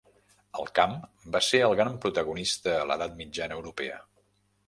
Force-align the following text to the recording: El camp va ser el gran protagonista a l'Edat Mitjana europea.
El 0.61 0.69
camp 0.79 0.95
va 1.35 1.41
ser 1.49 1.59
el 1.65 1.75
gran 1.81 1.99
protagonista 2.07 2.75
a 2.79 2.87
l'Edat 2.93 3.13
Mitjana 3.21 3.59
europea. 3.61 4.01